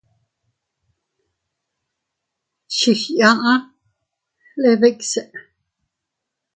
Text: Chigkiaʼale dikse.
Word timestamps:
Chigkiaʼale 2.75 4.71
dikse. 4.81 5.21